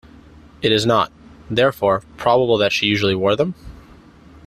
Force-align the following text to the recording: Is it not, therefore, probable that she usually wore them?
Is 0.63 0.85
it 0.85 0.87
not, 0.87 1.11
therefore, 1.47 2.01
probable 2.17 2.57
that 2.57 2.71
she 2.71 2.87
usually 2.87 3.13
wore 3.13 3.35
them? 3.35 3.53